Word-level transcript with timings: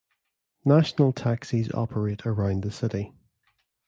National 0.65 1.13
Taxis 1.13 1.71
operate 1.75 2.25
around 2.25 2.63
the 2.63 2.71
city. 2.71 3.13